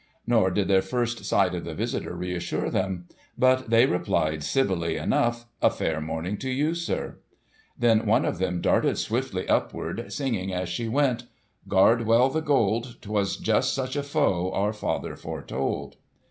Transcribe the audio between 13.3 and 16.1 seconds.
just such a foe Our father foretold."